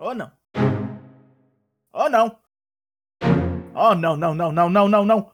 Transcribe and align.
Oh 0.00 0.14
não. 0.14 0.30
Oh 1.92 2.08
não. 2.08 2.36
Oh 3.74 3.96
não, 3.96 4.16
não, 4.16 4.32
não, 4.32 4.52
não, 4.52 4.70
não, 4.70 4.88
não, 4.88 5.04
não. 5.04 5.30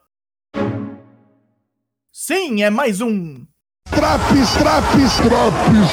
Sim, 2.10 2.62
é 2.62 2.70
mais 2.70 3.02
um. 3.02 3.44
Traps, 3.90 4.54
traps, 4.54 5.16
traps, 5.18 5.90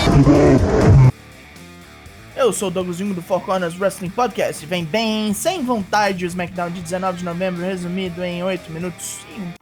Eu 2.33 2.53
sou 2.53 2.69
o 2.69 2.71
Douglas 2.71 2.95
Jung 2.95 3.13
do 3.13 3.21
Four 3.21 3.41
Corners 3.41 3.77
Wrestling 3.77 4.09
Podcast 4.09 4.65
vem 4.65 4.85
bem 4.85 5.33
sem 5.33 5.65
vontade 5.65 6.23
o 6.23 6.27
SmackDown 6.27 6.71
de 6.71 6.81
19 6.81 7.17
de 7.17 7.25
novembro 7.25 7.61
resumido 7.61 8.23
em 8.23 8.41
8 8.41 8.71
minutos 8.71 9.19
e 9.35 9.41
um. 9.41 9.60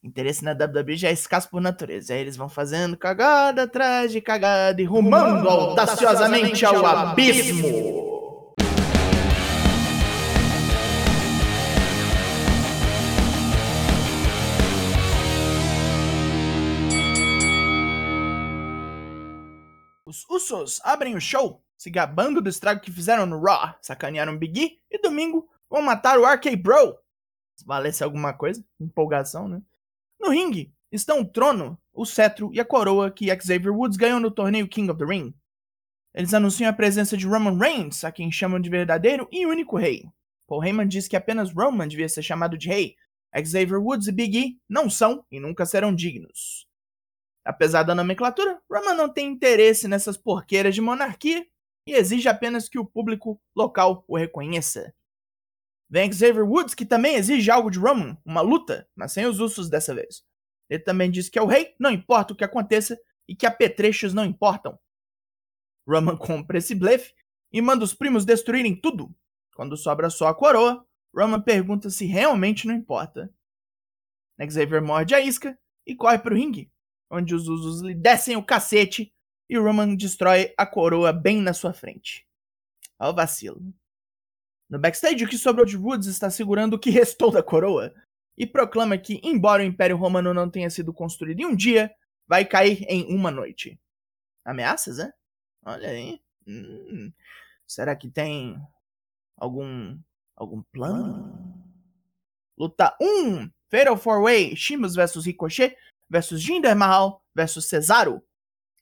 Interesse 0.00 0.44
na 0.44 0.52
WWE 0.52 0.96
já 0.96 1.08
é 1.08 1.12
escasso 1.12 1.50
por 1.50 1.60
natureza. 1.60 2.14
Aí 2.14 2.20
eles 2.20 2.36
vão 2.36 2.48
fazendo 2.48 2.96
cagada 2.96 3.64
atrás 3.64 4.12
de 4.12 4.20
cagada 4.20 4.80
e 4.80 4.84
rumando 4.84 5.48
audaciosamente 5.48 6.64
ao 6.64 6.86
abismo. 6.86 8.06
Os 20.06 20.24
Usos 20.30 20.80
abrem 20.84 21.16
o 21.16 21.20
show, 21.20 21.60
se 21.76 21.90
gabando 21.90 22.40
do 22.40 22.48
estrago 22.48 22.80
que 22.80 22.92
fizeram 22.92 23.26
no 23.26 23.42
Raw, 23.42 23.74
sacanearam 23.82 24.38
Big 24.38 24.60
E 24.60 24.80
e 24.90 25.02
domingo 25.02 25.48
vão 25.68 25.82
matar 25.82 26.18
o 26.20 26.24
RK 26.24 26.54
Bro. 26.54 26.96
Se 27.56 27.66
valesse 27.66 28.04
alguma 28.04 28.32
coisa, 28.32 28.64
empolgação, 28.80 29.48
né? 29.48 29.60
No 30.20 30.30
ringue 30.30 30.72
estão 30.90 31.20
o 31.20 31.24
trono, 31.24 31.78
o 31.92 32.04
cetro 32.04 32.50
e 32.52 32.60
a 32.60 32.64
coroa 32.64 33.10
que 33.10 33.26
Xavier 33.40 33.74
Woods 33.74 33.96
ganhou 33.96 34.20
no 34.20 34.30
torneio 34.30 34.68
King 34.68 34.90
of 34.90 34.98
the 34.98 35.04
Ring. 35.04 35.34
Eles 36.14 36.34
anunciam 36.34 36.68
a 36.68 36.72
presença 36.72 37.16
de 37.16 37.26
Roman 37.26 37.58
Reigns, 37.58 38.02
a 38.02 38.10
quem 38.10 38.32
chamam 38.32 38.58
de 38.58 38.70
verdadeiro 38.70 39.28
e 39.30 39.46
único 39.46 39.76
rei. 39.76 40.04
Paul 40.46 40.64
Heyman 40.64 40.88
diz 40.88 41.06
que 41.06 41.16
apenas 41.16 41.52
Roman 41.52 41.86
devia 41.86 42.08
ser 42.08 42.22
chamado 42.22 42.56
de 42.56 42.68
rei. 42.68 42.96
Xavier 43.36 43.78
Woods 43.78 44.08
e 44.08 44.12
Big 44.12 44.38
E 44.38 44.58
não 44.68 44.88
são 44.88 45.24
e 45.30 45.38
nunca 45.38 45.66
serão 45.66 45.94
dignos. 45.94 46.66
Apesar 47.44 47.82
da 47.82 47.94
nomenclatura, 47.94 48.60
Roman 48.70 48.94
não 48.94 49.08
tem 49.08 49.28
interesse 49.28 49.86
nessas 49.86 50.16
porqueiras 50.16 50.74
de 50.74 50.80
monarquia 50.80 51.46
e 51.86 51.92
exige 51.92 52.28
apenas 52.28 52.68
que 52.68 52.78
o 52.78 52.84
público 52.84 53.40
local 53.54 54.04
o 54.08 54.16
reconheça. 54.16 54.92
Vem 55.90 56.12
Xavier 56.12 56.44
Woods, 56.44 56.74
que 56.74 56.84
também 56.84 57.14
exige 57.14 57.50
algo 57.50 57.70
de 57.70 57.78
Roman, 57.78 58.16
uma 58.24 58.42
luta, 58.42 58.88
mas 58.94 59.12
sem 59.12 59.24
os 59.24 59.40
ursos 59.40 59.70
dessa 59.70 59.94
vez. 59.94 60.22
Ele 60.68 60.82
também 60.82 61.10
diz 61.10 61.28
que 61.28 61.38
é 61.38 61.42
o 61.42 61.46
rei, 61.46 61.74
não 61.80 61.90
importa 61.90 62.32
o 62.34 62.36
que 62.36 62.44
aconteça, 62.44 62.98
e 63.26 63.34
que 63.34 63.46
apetrechos 63.46 64.12
não 64.12 64.24
importam. 64.24 64.78
Roman 65.86 66.16
compra 66.18 66.58
esse 66.58 66.74
blefe 66.74 67.14
e 67.52 67.60
manda 67.62 67.84
os 67.84 67.94
primos 67.94 68.24
destruírem 68.24 68.78
tudo. 68.78 69.14
Quando 69.54 69.76
sobra 69.76 70.10
só 70.10 70.28
a 70.28 70.34
coroa, 70.34 70.86
Roman 71.14 71.40
pergunta 71.40 71.88
se 71.90 72.06
realmente 72.06 72.66
não 72.66 72.74
importa. 72.74 73.32
Xavier 74.38 74.82
morde 74.82 75.14
a 75.14 75.20
isca 75.20 75.58
e 75.86 75.96
corre 75.96 76.18
para 76.18 76.34
o 76.34 76.36
ringue, 76.36 76.70
onde 77.10 77.34
os 77.34 77.48
Usos 77.48 77.80
lhe 77.82 77.94
descem 77.94 78.36
o 78.36 78.44
cacete 78.44 79.12
e 79.48 79.58
Roman 79.58 79.96
destrói 79.96 80.52
a 80.56 80.66
coroa 80.66 81.12
bem 81.12 81.40
na 81.40 81.54
sua 81.54 81.72
frente. 81.72 82.26
Ó 83.00 83.10
o 83.10 83.14
vacilo. 83.14 83.62
No 84.68 84.78
backstage, 84.78 85.24
o 85.24 85.28
que 85.28 85.38
sobrou 85.38 85.64
de 85.64 85.76
Woods 85.76 86.06
está 86.06 86.28
segurando 86.30 86.74
o 86.74 86.78
que 86.78 86.90
restou 86.90 87.30
da 87.30 87.42
coroa 87.42 87.94
e 88.36 88.46
proclama 88.46 88.98
que, 88.98 89.20
embora 89.24 89.62
o 89.62 89.66
Império 89.66 89.96
Romano 89.96 90.34
não 90.34 90.50
tenha 90.50 90.68
sido 90.70 90.92
construído 90.92 91.40
em 91.40 91.46
um 91.46 91.56
dia, 91.56 91.90
vai 92.26 92.44
cair 92.44 92.84
em 92.88 93.14
uma 93.14 93.30
noite. 93.30 93.80
Ameaças, 94.44 94.98
é? 94.98 95.10
Olha 95.64 95.88
aí. 95.88 96.20
Hum, 96.46 97.12
será 97.66 97.96
que 97.96 98.08
tem 98.08 98.60
algum 99.36 99.98
algum 100.36 100.62
plano? 100.72 101.54
Luta 102.56 102.96
1: 103.00 103.50
Fatal 103.68 103.96
4-Way, 103.96 104.56
Shimas 104.56 104.94
vs 104.94 105.24
Ricochet 105.26 105.76
versus 106.08 106.40
Jinder 106.40 106.76
Mahal 106.76 107.22
versus 107.34 107.66
Cesaro. 107.66 108.22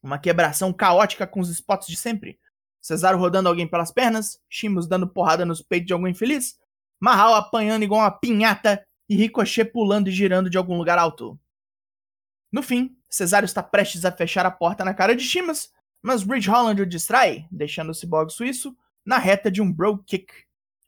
Uma 0.03 0.19
quebração 0.19 0.73
caótica 0.73 1.27
com 1.27 1.41
os 1.41 1.49
spots 1.51 1.89
de 1.89 1.97
sempre. 1.97 2.39
Cesaro 2.87 3.19
rodando 3.19 3.49
alguém 3.49 3.67
pelas 3.67 3.91
pernas, 3.91 4.39
Shimos 4.49 4.87
dando 4.87 5.09
porrada 5.09 5.45
nos 5.45 5.61
peitos 5.61 5.89
de 5.89 5.93
algum 5.93 6.07
infeliz, 6.07 6.57
Mahal 7.01 7.35
apanhando 7.35 7.83
igual 7.83 8.03
uma 8.03 8.11
pinhata 8.13 8.81
e 9.09 9.17
Ricochet 9.17 9.65
pulando 9.65 10.09
e 10.09 10.13
girando 10.13 10.49
de 10.49 10.57
algum 10.57 10.79
lugar 10.79 10.97
alto. 10.97 11.37
No 12.51 12.63
fim, 12.63 12.97
Cesaro 13.11 13.45
está 13.45 13.61
prestes 13.61 14.05
a 14.05 14.13
fechar 14.13 14.47
a 14.47 14.53
porta 14.53 14.85
na 14.85 14.95
cara 14.95 15.17
de 15.17 15.25
Shimas, 15.25 15.73
mas 16.01 16.23
Bridge 16.23 16.49
Holland 16.49 16.81
o 16.81 16.87
distrai, 16.87 17.49
deixando 17.51 17.91
o 17.91 17.95
ciborgue 17.95 18.33
suíço 18.33 18.77
na 19.05 19.19
reta 19.19 19.51
de 19.51 19.61
um 19.61 19.71
bro 19.71 19.99
kick. 20.05 20.33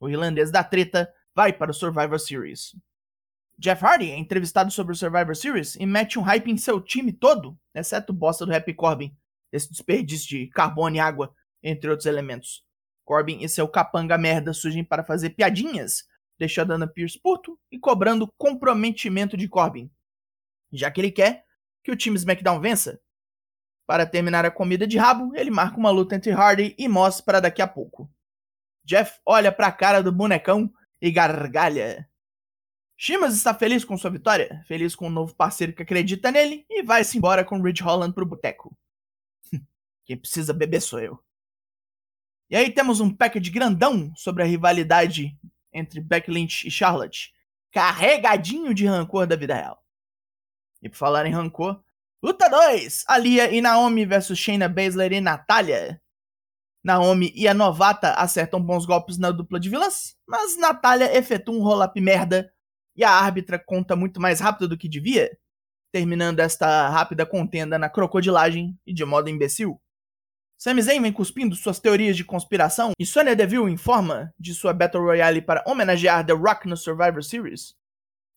O 0.00 0.08
irlandês 0.08 0.52
da 0.52 0.62
treta 0.62 1.12
vai 1.34 1.52
para 1.52 1.72
o 1.72 1.74
Survivor 1.74 2.20
Series. 2.20 2.76
Jeff 3.58 3.84
Hardy 3.84 4.12
é 4.12 4.16
entrevistado 4.16 4.70
sobre 4.70 4.92
o 4.92 4.96
Survivor 4.96 5.34
Series 5.34 5.74
e 5.74 5.84
mete 5.84 6.16
um 6.16 6.22
hype 6.22 6.48
em 6.48 6.56
seu 6.56 6.80
time 6.80 7.12
todo, 7.12 7.58
exceto 7.74 8.12
o 8.12 8.16
bosta 8.16 8.46
do 8.46 8.54
Happy 8.54 8.72
Corbin, 8.72 9.12
esse 9.50 9.68
desperdício 9.68 10.28
de 10.28 10.46
carbono 10.46 10.94
e 10.94 11.00
água, 11.00 11.34
entre 11.62 11.90
outros 11.90 12.06
elementos. 12.06 12.64
Corbin 13.04 13.42
e 13.42 13.48
seu 13.48 13.66
capanga 13.66 14.18
merda 14.18 14.52
surgem 14.52 14.84
para 14.84 15.04
fazer 15.04 15.30
piadinhas, 15.30 16.06
deixando 16.38 16.72
Ana 16.72 16.86
Pierce 16.86 17.18
puto 17.18 17.58
e 17.70 17.78
cobrando 17.78 18.30
comprometimento 18.36 19.36
de 19.36 19.48
Corbin, 19.48 19.90
já 20.72 20.90
que 20.90 21.00
ele 21.00 21.10
quer 21.10 21.44
que 21.82 21.90
o 21.90 21.96
time 21.96 22.16
SmackDown 22.16 22.60
vença. 22.60 23.00
Para 23.86 24.04
terminar 24.04 24.44
a 24.44 24.50
comida 24.50 24.86
de 24.86 24.98
rabo, 24.98 25.34
ele 25.34 25.50
marca 25.50 25.78
uma 25.78 25.90
luta 25.90 26.14
entre 26.14 26.30
Hardy 26.30 26.74
e 26.78 26.86
Moss 26.86 27.22
para 27.22 27.40
daqui 27.40 27.62
a 27.62 27.66
pouco. 27.66 28.10
Jeff 28.84 29.18
olha 29.24 29.50
para 29.50 29.68
a 29.68 29.72
cara 29.72 30.02
do 30.02 30.12
bonecão 30.12 30.70
e 31.00 31.10
gargalha. 31.10 32.08
Shimas 32.96 33.34
está 33.34 33.54
feliz 33.54 33.84
com 33.84 33.96
sua 33.96 34.10
vitória, 34.10 34.62
feliz 34.66 34.94
com 34.94 35.06
o 35.06 35.08
um 35.08 35.12
novo 35.12 35.34
parceiro 35.34 35.72
que 35.72 35.82
acredita 35.82 36.30
nele 36.30 36.66
e 36.68 36.82
vai-se 36.82 37.16
embora 37.16 37.44
com 37.44 37.62
Ridge 37.62 37.82
Holland 37.82 38.12
pro 38.12 38.26
boteco. 38.26 38.76
Quem 40.04 40.16
precisa 40.16 40.52
beber 40.52 40.82
sou 40.82 41.00
eu. 41.00 41.22
E 42.50 42.56
aí 42.56 42.70
temos 42.70 43.00
um 43.00 43.14
package 43.14 43.50
grandão 43.50 44.12
sobre 44.16 44.42
a 44.42 44.46
rivalidade 44.46 45.38
entre 45.72 46.00
Becky 46.00 46.30
Lynch 46.30 46.66
e 46.66 46.70
Charlotte, 46.70 47.32
carregadinho 47.70 48.72
de 48.72 48.86
rancor 48.86 49.26
da 49.26 49.36
vida 49.36 49.54
real. 49.54 49.82
E 50.82 50.88
por 50.88 50.96
falar 50.96 51.26
em 51.26 51.32
rancor, 51.32 51.82
luta 52.22 52.48
2, 52.48 53.04
Alia 53.06 53.52
e 53.52 53.60
Naomi 53.60 54.06
versus 54.06 54.38
Shayna 54.38 54.68
Baszler 54.68 55.12
e 55.12 55.20
Natália. 55.20 56.00
Naomi 56.82 57.32
e 57.34 57.46
a 57.46 57.52
novata 57.52 58.14
acertam 58.14 58.62
bons 58.62 58.86
golpes 58.86 59.18
na 59.18 59.30
dupla 59.30 59.60
de 59.60 59.68
vilãs, 59.68 60.16
mas 60.26 60.56
Natália 60.56 61.14
efetua 61.16 61.54
um 61.54 61.62
roll-up 61.62 62.00
merda 62.00 62.50
e 62.96 63.04
a 63.04 63.10
árbitra 63.10 63.58
conta 63.58 63.94
muito 63.94 64.20
mais 64.20 64.40
rápido 64.40 64.68
do 64.68 64.78
que 64.78 64.88
devia, 64.88 65.36
terminando 65.92 66.40
esta 66.40 66.88
rápida 66.88 67.26
contenda 67.26 67.78
na 67.78 67.90
crocodilagem 67.90 68.78
e 68.86 68.94
de 68.94 69.04
modo 69.04 69.28
imbecil. 69.28 69.80
Sami 70.60 70.82
Zayn 70.82 71.00
vem 71.00 71.12
cuspindo 71.12 71.54
suas 71.54 71.78
teorias 71.78 72.16
de 72.16 72.24
conspiração 72.24 72.90
e 72.98 73.06
Sonya 73.06 73.36
Deville 73.36 73.70
informa 73.70 74.34
de 74.36 74.52
sua 74.52 74.72
Battle 74.72 75.04
Royale 75.04 75.40
para 75.40 75.62
homenagear 75.64 76.26
The 76.26 76.32
Rock 76.32 76.66
no 76.66 76.76
Survivor 76.76 77.22
Series. 77.22 77.76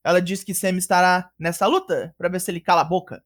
Ela 0.04 0.22
diz 0.22 0.44
que 0.44 0.54
Sami 0.54 0.78
estará 0.78 1.32
nessa 1.40 1.66
luta 1.66 2.14
para 2.20 2.30
ver 2.30 2.40
se 2.40 2.52
ele 2.52 2.62
cala 2.62 2.82
a 2.82 2.84
boca. 2.86 3.24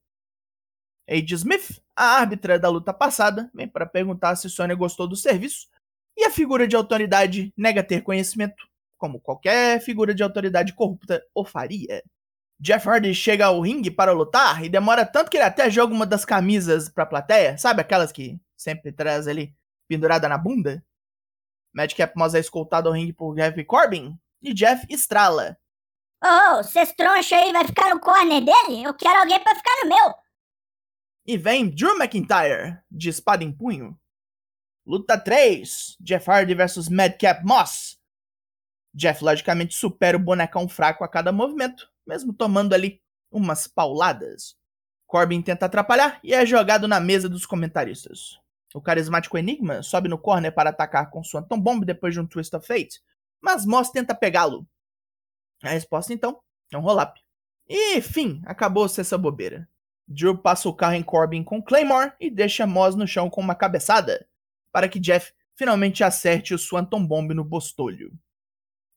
Age 1.09 1.35
Smith, 1.35 1.83
a 1.93 2.05
árbitra 2.05 2.57
da 2.57 2.69
luta 2.69 2.93
passada, 2.93 3.51
vem 3.53 3.67
para 3.67 3.85
perguntar 3.85 4.37
se 4.37 4.49
Sonya 4.49 4.75
gostou 4.75 5.09
do 5.09 5.15
serviço 5.17 5.67
e 6.15 6.23
a 6.23 6.31
figura 6.31 6.65
de 6.65 6.77
autoridade 6.77 7.53
nega 7.57 7.83
ter 7.83 8.01
conhecimento 8.01 8.65
como 8.97 9.19
qualquer 9.19 9.81
figura 9.81 10.15
de 10.15 10.23
autoridade 10.23 10.71
corrupta 10.71 11.21
o 11.35 11.43
faria. 11.43 12.01
Jeff 12.57 12.87
Hardy 12.87 13.13
chega 13.13 13.47
ao 13.47 13.59
ringue 13.59 13.91
para 13.91 14.13
lutar 14.13 14.63
e 14.63 14.69
demora 14.69 15.05
tanto 15.05 15.29
que 15.29 15.35
ele 15.35 15.43
até 15.43 15.69
joga 15.69 15.93
uma 15.93 16.05
das 16.05 16.23
camisas 16.23 16.87
pra 16.87 17.05
plateia, 17.05 17.57
sabe 17.57 17.81
aquelas 17.81 18.13
que 18.13 18.39
sempre 18.55 18.91
traz 18.91 19.27
ali 19.27 19.55
pendurada 19.87 20.27
na 20.27 20.37
bunda? 20.37 20.83
Madcap 21.73 22.17
Moss 22.17 22.33
é 22.33 22.39
escoltado 22.39 22.87
ao 22.87 22.95
ringue 22.95 23.13
por 23.13 23.35
Jeff 23.35 23.63
Corbin 23.65 24.17
e 24.41 24.53
Jeff 24.53 24.85
estrala. 24.89 25.57
Oh, 26.23 26.63
vocês 26.63 26.93
troncha 26.93 27.35
aí 27.35 27.51
vai 27.51 27.65
ficar 27.65 27.93
no 27.93 27.99
corner 27.99 28.43
dele? 28.43 28.83
Eu 28.83 28.93
quero 28.93 29.19
alguém 29.19 29.43
para 29.43 29.55
ficar 29.55 29.83
no 29.83 29.89
meu. 29.89 30.13
E 31.25 31.37
vem 31.37 31.69
Drew 31.69 31.97
McIntyre, 31.97 32.79
de 32.89 33.09
espada 33.09 33.43
em 33.43 33.51
punho. 33.51 33.99
Luta 34.85 35.19
3, 35.19 35.97
Jeff 35.99 36.29
Hardy 36.29 36.53
versus 36.53 36.87
Madcap 36.87 37.43
Moss. 37.43 37.99
Jeff 38.93 39.23
logicamente 39.23 39.75
supera 39.75 40.15
o 40.15 40.19
bonecão 40.19 40.69
fraco 40.69 41.03
a 41.03 41.07
cada 41.07 41.31
movimento, 41.31 41.91
mesmo 42.07 42.31
tomando 42.31 42.73
ali 42.73 43.01
umas 43.29 43.67
pauladas. 43.67 44.55
Corbin 45.05 45.41
tenta 45.41 45.65
atrapalhar 45.65 46.19
e 46.23 46.33
é 46.33 46.45
jogado 46.45 46.87
na 46.87 46.99
mesa 46.99 47.27
dos 47.27 47.45
comentaristas. 47.45 48.39
O 48.75 48.81
carismático 48.81 49.37
Enigma 49.37 49.81
sobe 49.81 50.09
no 50.09 50.17
corner 50.17 50.53
para 50.53 50.69
atacar 50.69 51.09
com 51.09 51.23
sua 51.23 51.41
Tom 51.41 51.57
Bomb 51.57 51.85
depois 51.85 52.13
de 52.13 52.19
um 52.19 52.27
Twist 52.27 52.53
of 52.53 52.67
Fate, 52.67 53.01
mas 53.39 53.65
Moss 53.65 53.89
tenta 53.89 54.13
pegá-lo. 54.13 54.67
A 55.63 55.69
resposta 55.69 56.11
então 56.11 56.41
é 56.69 56.77
um 56.77 56.81
roll-up. 56.81 57.17
E, 57.69 58.01
fim, 58.01 58.41
acabou-se 58.45 58.99
essa 58.99 59.17
bobeira. 59.17 59.65
Drew 60.05 60.37
passa 60.37 60.67
o 60.67 60.73
carro 60.73 60.93
em 60.93 61.01
Corbin 61.01 61.41
com 61.41 61.63
Claymore 61.63 62.11
e 62.19 62.29
deixa 62.29 62.67
Moss 62.67 62.97
no 62.97 63.07
chão 63.07 63.29
com 63.29 63.39
uma 63.39 63.55
cabeçada, 63.55 64.27
para 64.73 64.89
que 64.89 64.99
Jeff 64.99 65.31
finalmente 65.55 66.03
acerte 66.03 66.53
o 66.53 66.59
Swanton 66.59 67.07
Bomb 67.07 67.33
no 67.33 67.45
bostolho. 67.45 68.11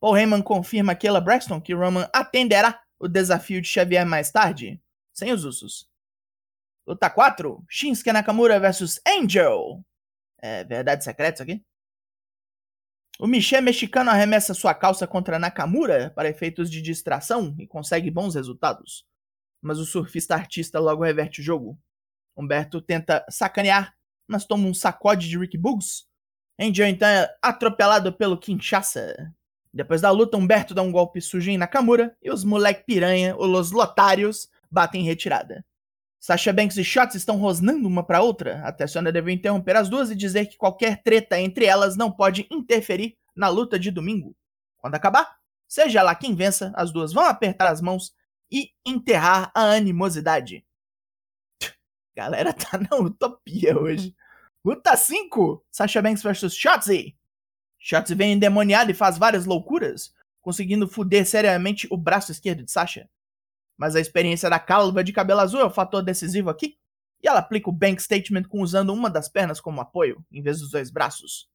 Paul 0.01 0.19
Heyman 0.19 0.43
confirma 0.43 0.91
a 0.91 0.97
Kayla 0.97 1.21
Braxton 1.21 1.61
que 1.61 1.73
Roman 1.73 2.09
atenderá 2.13 2.83
o 2.99 3.07
desafio 3.07 3.63
de 3.63 3.69
Xavier 3.69 4.05
mais 4.05 4.33
tarde, 4.33 4.83
sem 5.15 5.31
os 5.31 5.45
Usos. 5.45 5.89
Luta 6.89 7.11
4, 7.11 7.63
Shinsuke 7.69 8.11
Nakamura 8.11 8.59
vs 8.59 8.99
Angel. 9.07 9.85
É 10.41 10.65
verdade 10.65 11.05
secreta 11.05 11.35
isso 11.35 11.43
aqui? 11.43 11.63
O 13.21 13.27
Michê 13.27 13.61
mexicano 13.61 14.09
arremessa 14.09 14.55
sua 14.55 14.73
calça 14.73 15.07
contra 15.07 15.39
Nakamura 15.39 16.11
para 16.17 16.31
efeitos 16.31 16.71
de 16.71 16.81
distração 16.81 17.55
e 17.59 17.67
consegue 17.67 18.11
bons 18.11 18.37
resultados. 18.37 19.05
Mas 19.61 19.79
o 19.79 19.85
surfista 19.85 20.35
artista 20.35 20.81
logo 20.81 21.05
reverte 21.05 21.43
o 21.43 21.45
jogo. 21.45 21.79
Humberto 22.35 22.81
tenta 22.81 23.23
sacanear, 23.29 23.95
mas 24.27 24.47
toma 24.47 24.67
um 24.67 24.73
sacode 24.73 25.29
de 25.29 25.37
Rick 25.37 25.59
Boogs. 25.59 26.07
Angel 26.59 26.87
então 26.87 27.07
é 27.07 27.29
atropelado 27.43 28.15
pelo 28.15 28.39
Kinshasa. 28.39 29.31
Depois 29.75 30.01
da 30.01 30.11
luta, 30.11 30.39
Humberto 30.39 30.73
dá 30.73 30.81
um 30.81 30.91
golpe 30.91 31.21
sujo 31.21 31.51
em 31.51 31.59
Nakamura 31.59 32.17
e 32.23 32.31
os 32.31 32.45
moleque 32.45 32.87
piranha, 32.87 33.37
ou 33.37 33.47
os 33.61 33.73
lotários, 33.73 34.49
batem 34.71 35.03
em 35.03 35.05
retirada. 35.05 35.63
Sasha 36.21 36.53
Banks 36.53 36.77
e 36.77 36.85
Shots 36.85 37.15
estão 37.15 37.37
rosnando 37.37 37.87
uma 37.87 38.03
para 38.03 38.21
outra, 38.21 38.61
até 38.65 38.87
Sônia 38.87 39.13
deve 39.13 39.33
interromper 39.33 39.77
as 39.77 39.89
duas 39.89 40.11
e 40.11 40.17
dizer 40.17 40.47
que 40.47 40.57
qualquer 40.57 41.03
treta 41.03 41.39
entre 41.41 41.65
elas 41.65 41.97
não 41.97 42.11
pode 42.11 42.47
interferir 42.51 43.17
na 43.37 43.49
luta 43.49 43.79
de 43.79 43.91
domingo. 43.91 44.37
Quando 44.79 44.97
acabar, 44.97 45.37
seja 45.67 46.03
lá 46.03 46.15
quem 46.15 46.35
vença, 46.35 46.73
as 46.75 46.93
duas 46.93 47.13
vão 47.13 47.25
apertar 47.25 47.71
as 47.71 47.81
mãos 47.81 48.13
e 48.51 48.73
enterrar 48.85 49.53
a 49.55 49.73
animosidade. 49.73 50.65
Galera 52.17 52.53
tá 52.53 52.79
na 52.79 52.97
utopia 52.97 53.79
hoje. 53.79 54.15
Luta 54.65 54.97
5: 54.97 55.65
Sasha 55.71 56.03
Banks 56.03 56.23
vs 56.23 56.55
Shotzi. 56.55 57.17
Shotzi 57.79 58.15
vem 58.15 58.33
endemoniado 58.33 58.91
e 58.91 58.95
faz 58.95 59.17
várias 59.17 59.47
loucuras, 59.47 60.13
conseguindo 60.41 60.89
fuder 60.89 61.25
seriamente 61.25 61.87
o 61.91 61.97
braço 61.97 62.33
esquerdo 62.33 62.65
de 62.65 62.73
Sasha. 62.73 63.09
Mas 63.79 63.95
a 63.95 64.01
experiência 64.01 64.51
da 64.51 64.59
calva 64.59 65.05
de 65.05 65.13
cabelo 65.13 65.41
azul 65.41 65.61
é 65.61 65.65
o 65.65 65.71
fator 65.71 66.03
decisivo 66.03 66.51
aqui, 66.51 66.77
e 67.23 67.29
ela 67.29 67.39
aplica 67.39 67.71
o 67.71 67.73
Bank 67.73 68.03
Statement 68.03 68.45
com 68.45 68.61
usando 68.61 68.93
uma 68.93 69.09
das 69.09 69.29
pernas 69.29 69.61
como 69.61 69.81
apoio, 69.81 70.25
em 70.31 70.43
vez 70.43 70.61
dos 70.61 70.71
dois 70.71 70.91
braços. 70.91 71.49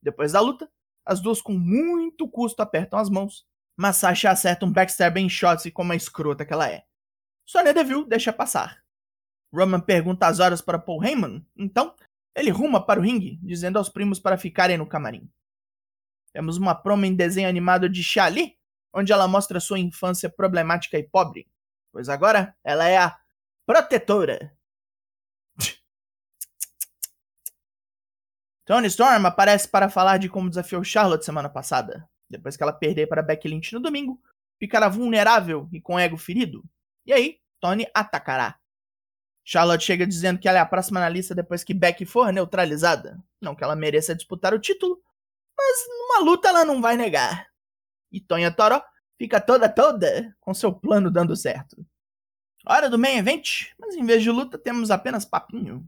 Depois 0.00 0.32
da 0.32 0.40
luta, 0.40 0.70
as 1.04 1.20
duas 1.20 1.42
com 1.42 1.52
muito 1.52 2.28
custo 2.28 2.62
apertam 2.62 2.98
as 2.98 3.10
mãos, 3.10 3.44
mas 3.76 3.96
Sasha 3.96 4.30
acerta 4.30 4.64
um 4.64 4.72
backstab 4.72 5.18
em 5.18 5.28
Shotzi 5.28 5.70
como 5.70 5.92
a 5.92 5.96
escrota 5.96 6.44
que 6.44 6.52
ela 6.52 6.70
é. 6.70 6.84
Sonya 7.44 7.74
Deville 7.74 8.08
deixa 8.08 8.32
passar. 8.32 8.82
Roman 9.52 9.80
pergunta 9.80 10.26
as 10.26 10.40
horas 10.40 10.60
para 10.60 10.78
Paul 10.78 11.04
Heyman, 11.04 11.46
então 11.56 11.94
ele 12.34 12.50
ruma 12.50 12.84
para 12.84 12.98
o 12.98 13.02
ringue, 13.02 13.38
dizendo 13.42 13.78
aos 13.78 13.88
primos 13.88 14.18
para 14.18 14.38
ficarem 14.38 14.76
no 14.76 14.86
camarim. 14.86 15.30
Temos 16.32 16.56
uma 16.56 16.74
promo 16.74 17.04
em 17.04 17.14
desenho 17.14 17.48
animado 17.48 17.88
de 17.88 18.02
Xali, 18.02 18.56
onde 18.92 19.12
ela 19.12 19.28
mostra 19.28 19.60
sua 19.60 19.78
infância 19.78 20.28
problemática 20.28 20.98
e 20.98 21.02
pobre, 21.02 21.48
pois 21.94 22.08
agora 22.08 22.56
ela 22.64 22.88
é 22.88 22.98
a 22.98 23.16
protetora. 23.64 24.52
Tony 28.64 28.88
Storm 28.88 29.24
aparece 29.26 29.68
para 29.68 29.88
falar 29.88 30.18
de 30.18 30.28
como 30.28 30.48
desafiou 30.48 30.82
Charlotte 30.82 31.24
semana 31.24 31.48
passada, 31.48 32.10
depois 32.28 32.56
que 32.56 32.64
ela 32.64 32.72
perder 32.72 33.06
para 33.06 33.22
Becky 33.22 33.46
Lynch 33.46 33.72
no 33.72 33.78
domingo, 33.78 34.20
ficará 34.58 34.88
vulnerável 34.88 35.68
e 35.72 35.80
com 35.80 35.96
ego 35.96 36.16
ferido. 36.16 36.64
E 37.06 37.12
aí, 37.12 37.38
Tony 37.60 37.86
atacará. 37.94 38.58
Charlotte 39.44 39.84
chega 39.84 40.04
dizendo 40.04 40.40
que 40.40 40.48
ela 40.48 40.58
é 40.58 40.60
a 40.62 40.66
próxima 40.66 40.98
na 40.98 41.08
lista 41.08 41.32
depois 41.32 41.62
que 41.62 41.72
Becky 41.72 42.04
for 42.04 42.32
neutralizada. 42.32 43.22
Não 43.40 43.54
que 43.54 43.62
ela 43.62 43.76
mereça 43.76 44.16
disputar 44.16 44.52
o 44.52 44.58
título, 44.58 45.00
mas 45.56 45.86
numa 45.88 46.28
luta 46.28 46.48
ela 46.48 46.64
não 46.64 46.82
vai 46.82 46.96
negar. 46.96 47.46
E 48.10 48.20
Tonha 48.20 48.50
Toró 48.50 48.82
fica 49.18 49.40
toda 49.40 49.68
toda 49.68 50.34
com 50.40 50.52
seu 50.54 50.72
plano 50.72 51.10
dando 51.10 51.36
certo. 51.36 51.84
Hora 52.66 52.88
do 52.88 52.98
main 52.98 53.18
event, 53.18 53.72
mas 53.78 53.94
em 53.94 54.04
vez 54.04 54.22
de 54.22 54.30
luta 54.30 54.56
temos 54.56 54.90
apenas 54.90 55.24
papinho. 55.24 55.86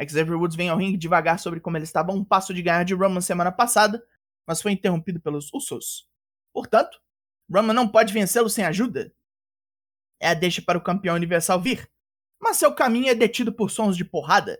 Xavier 0.00 0.36
Woods 0.36 0.56
vem 0.56 0.68
ao 0.68 0.78
ringue 0.78 0.96
devagar 0.96 1.38
sobre 1.38 1.60
como 1.60 1.76
ele 1.76 1.84
estava 1.84 2.10
a 2.10 2.14
um 2.14 2.24
passo 2.24 2.54
de 2.54 2.62
ganhar 2.62 2.84
de 2.84 2.94
Roman 2.94 3.20
semana 3.20 3.52
passada, 3.52 4.02
mas 4.46 4.62
foi 4.62 4.72
interrompido 4.72 5.20
pelos 5.20 5.52
Usos. 5.52 6.08
Portanto, 6.52 7.00
Roman 7.52 7.74
não 7.74 7.86
pode 7.86 8.12
vencê-lo 8.12 8.48
sem 8.48 8.64
ajuda. 8.64 9.12
É 10.18 10.28
a 10.28 10.34
deixa 10.34 10.62
para 10.62 10.78
o 10.78 10.82
campeão 10.82 11.14
universal 11.14 11.60
vir, 11.60 11.88
mas 12.40 12.56
seu 12.56 12.74
caminho 12.74 13.08
é 13.08 13.14
detido 13.14 13.52
por 13.52 13.70
sons 13.70 13.96
de 13.96 14.04
porrada. 14.04 14.58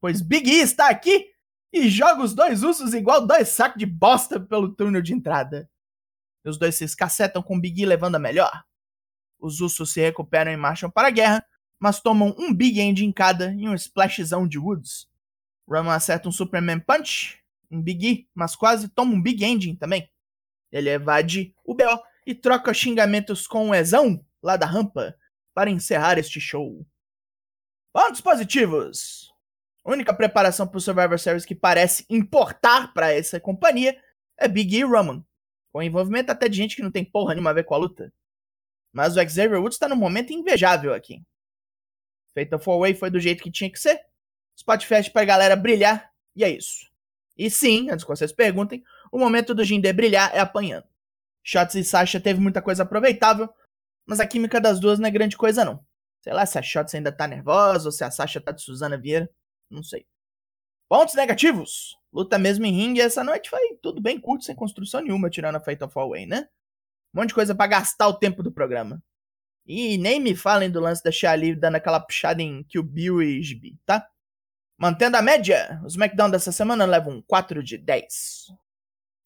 Pois 0.00 0.22
Big 0.22 0.48
E 0.50 0.60
está 0.60 0.88
aqui 0.88 1.30
e 1.72 1.88
joga 1.88 2.22
os 2.22 2.34
dois 2.34 2.62
ursos 2.62 2.94
igual 2.94 3.26
dois 3.26 3.48
sacos 3.48 3.78
de 3.78 3.86
bosta 3.86 4.40
pelo 4.40 4.74
túnel 4.74 5.02
de 5.02 5.12
entrada. 5.12 5.68
Os 6.44 6.58
dois 6.58 6.74
se 6.74 6.84
escacetam 6.84 7.42
com 7.42 7.60
Big 7.60 7.82
E 7.82 7.86
levando 7.86 8.16
a 8.16 8.18
melhor. 8.18 8.64
Os 9.38 9.60
ursos 9.60 9.92
se 9.92 10.00
recuperam 10.00 10.52
e 10.52 10.56
marcham 10.56 10.90
para 10.90 11.08
a 11.08 11.10
guerra, 11.10 11.44
mas 11.78 12.00
tomam 12.00 12.34
um 12.38 12.52
Big 12.52 12.78
End 12.80 13.04
em 13.04 13.12
cada 13.12 13.52
e 13.54 13.68
um 13.68 13.74
splashzão 13.74 14.46
de 14.46 14.58
Woods. 14.58 15.08
Roman 15.68 15.94
acerta 15.94 16.28
um 16.28 16.32
Superman 16.32 16.80
Punch, 16.80 17.40
um 17.70 17.80
Big 17.80 18.06
E, 18.06 18.28
mas 18.34 18.56
quase 18.56 18.88
toma 18.88 19.14
um 19.14 19.22
Big 19.22 19.44
Ending 19.44 19.76
também. 19.76 20.10
Ele 20.70 20.90
evade 20.90 21.54
o 21.64 21.74
B.O. 21.74 21.98
e 22.26 22.34
troca 22.34 22.74
xingamentos 22.74 23.46
com 23.46 23.70
o 23.70 23.74
Ezão, 23.74 24.24
lá 24.42 24.56
da 24.56 24.66
rampa, 24.66 25.16
para 25.54 25.70
encerrar 25.70 26.18
este 26.18 26.40
show. 26.40 26.86
Pontos 27.92 28.20
positivos! 28.20 29.32
A 29.84 29.90
única 29.90 30.12
preparação 30.12 30.66
para 30.66 30.78
o 30.78 30.80
Survivor 30.80 31.18
Series 31.18 31.44
que 31.44 31.54
parece 31.54 32.04
importar 32.10 32.92
para 32.92 33.12
essa 33.12 33.40
companhia 33.40 33.98
é 34.36 34.46
Big 34.46 34.76
E 34.76 34.80
e 34.80 34.84
Roman, 34.84 35.24
com 35.72 35.82
envolvimento 35.82 36.30
até 36.32 36.48
de 36.48 36.56
gente 36.56 36.76
que 36.76 36.82
não 36.82 36.90
tem 36.90 37.04
porra 37.04 37.34
nenhuma 37.34 37.50
a 37.50 37.54
ver 37.54 37.64
com 37.64 37.74
a 37.74 37.78
luta. 37.78 38.12
Mas 38.92 39.16
o 39.16 39.20
Xavier 39.20 39.60
Woods 39.60 39.76
está 39.76 39.88
num 39.88 39.96
momento 39.96 40.32
invejável 40.32 40.92
aqui. 40.92 41.22
Feita 42.34 42.58
Four 42.58 42.80
Way 42.80 42.94
foi 42.94 43.10
do 43.10 43.20
jeito 43.20 43.42
que 43.42 43.50
tinha 43.50 43.70
que 43.70 43.78
ser. 43.78 44.00
Spotfest 44.56 45.12
para 45.12 45.22
a 45.22 45.24
galera 45.26 45.56
brilhar, 45.56 46.12
e 46.34 46.44
é 46.44 46.50
isso. 46.50 46.90
E 47.36 47.50
sim, 47.50 47.90
antes 47.90 48.04
que 48.04 48.10
vocês 48.10 48.32
perguntem, 48.32 48.84
o 49.10 49.18
momento 49.18 49.54
do 49.54 49.64
Jinder 49.64 49.94
brilhar 49.94 50.34
é 50.34 50.40
apanhando. 50.40 50.86
Shots 51.42 51.74
e 51.74 51.84
Sasha 51.84 52.20
teve 52.20 52.40
muita 52.40 52.60
coisa 52.60 52.82
aproveitável, 52.82 53.48
mas 54.06 54.20
a 54.20 54.26
química 54.26 54.60
das 54.60 54.78
duas 54.78 54.98
não 54.98 55.08
é 55.08 55.10
grande 55.10 55.36
coisa 55.36 55.64
não. 55.64 55.84
Sei 56.22 56.32
lá 56.32 56.44
se 56.44 56.58
a 56.58 56.62
Shots 56.62 56.94
ainda 56.94 57.10
tá 57.10 57.26
nervosa 57.26 57.88
ou 57.88 57.92
se 57.92 58.04
a 58.04 58.10
Sasha 58.10 58.40
tá 58.40 58.52
de 58.52 58.62
Suzana 58.62 58.98
Vieira. 58.98 59.30
Não 59.70 59.82
sei. 59.82 60.06
Pontos 60.90 61.14
negativos. 61.14 61.96
Luta 62.12 62.36
mesmo 62.36 62.66
em 62.66 62.72
ringue 62.72 63.00
essa 63.00 63.22
noite 63.22 63.48
foi 63.48 63.60
tudo 63.80 64.02
bem 64.02 64.18
curto, 64.18 64.44
sem 64.44 64.56
construção 64.56 65.00
nenhuma, 65.00 65.30
tirando 65.30 65.54
a 65.54 65.60
Fight 65.60 65.80
of 65.84 65.96
All 65.96 66.10
Way, 66.10 66.26
né? 66.26 66.48
Um 67.14 67.20
monte 67.20 67.28
de 67.28 67.34
coisa 67.34 67.54
para 67.54 67.68
gastar 67.68 68.08
o 68.08 68.14
tempo 68.14 68.42
do 68.42 68.50
programa. 68.50 69.00
E 69.64 69.96
nem 69.98 70.18
me 70.18 70.34
falem 70.34 70.68
do 70.68 70.80
lance 70.80 71.00
da 71.00 71.12
Shali 71.12 71.54
dando 71.54 71.76
aquela 71.76 72.00
puxada 72.00 72.42
em 72.42 72.64
Kill 72.64 72.82
Bill 72.82 73.22
e 73.22 73.40
GB, 73.40 73.76
tá? 73.86 74.04
Mantendo 74.76 75.16
a 75.16 75.22
média, 75.22 75.80
os 75.84 75.92
SmackDown 75.92 76.28
dessa 76.28 76.50
semana 76.50 76.84
levam 76.84 77.22
4 77.22 77.62
de 77.62 77.78
10. 77.78 78.46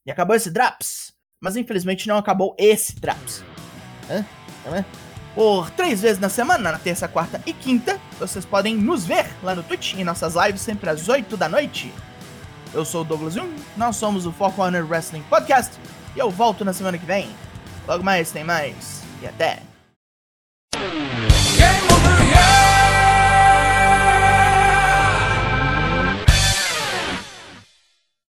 E 0.05 0.11
acabou 0.11 0.37
esse 0.37 0.51
Draps. 0.51 1.15
Mas 1.41 1.57
infelizmente 1.57 2.07
não 2.07 2.19
acabou 2.19 2.55
esse 2.59 2.95
Draps. 3.01 3.43
Hã? 4.11 4.23
Hã? 4.67 4.85
Por 5.35 5.71
três 5.71 6.01
vezes 6.01 6.19
na 6.21 6.29
semana, 6.29 6.73
na 6.73 6.79
terça, 6.79 7.09
quarta 7.09 7.41
e 7.45 7.53
quinta. 7.53 7.99
Vocês 8.19 8.45
podem 8.45 8.77
nos 8.77 9.05
ver 9.05 9.27
lá 9.43 9.55
no 9.55 9.63
Twitch 9.63 9.95
em 9.95 10.05
nossas 10.05 10.35
lives 10.35 10.61
sempre 10.61 10.89
às 10.89 11.09
8 11.09 11.37
da 11.37 11.49
noite. 11.49 11.93
Eu 12.73 12.85
sou 12.85 13.03
o 13.03 13.05
Douglas 13.05 13.35
Jung, 13.35 13.55
nós 13.77 13.97
somos 13.97 14.27
o 14.27 14.33
Four 14.33 14.53
Corner 14.53 14.87
Wrestling 14.87 15.23
Podcast 15.23 15.79
e 16.15 16.19
eu 16.19 16.31
volto 16.31 16.65
na 16.65 16.73
semana 16.73 16.99
que 16.99 17.07
vem. 17.07 17.29
Logo 17.87 18.03
mais 18.03 18.31
tem 18.31 18.45
mais 18.45 19.03
e 19.23 19.27
até! 19.27 19.74